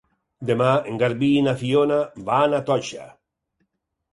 [0.49, 1.99] Demà en Garbí i na Fiona
[2.31, 3.07] van a Toixa.